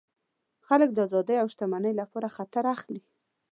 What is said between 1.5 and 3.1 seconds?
شتمنۍ لپاره خطر اخلي.